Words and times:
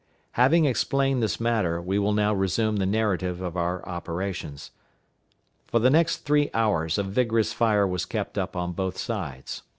Having 0.31 0.65
explained 0.65 1.21
this 1.21 1.39
matter, 1.39 1.79
we 1.79 1.99
will 1.99 2.11
now 2.11 2.33
resume 2.33 2.77
the 2.77 2.87
narrative 2.87 3.39
of 3.39 3.55
our 3.55 3.85
operations. 3.87 4.71
For 5.67 5.77
the 5.77 5.91
next 5.91 6.25
three 6.25 6.49
hours 6.55 6.97
a 6.97 7.03
vigorous 7.03 7.53
fire 7.53 7.85
was 7.85 8.05
kept 8.07 8.35
up 8.35 8.55
on 8.55 8.71
both 8.71 8.97
sides. 8.97 9.61